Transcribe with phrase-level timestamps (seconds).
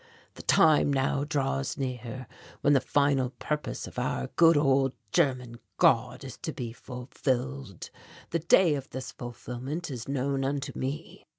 [0.33, 2.25] "The time now draws near
[2.61, 7.91] when the final purpose of our good old German God is to be fulfilled.
[8.31, 11.27] The day of this fulfilment is known unto me.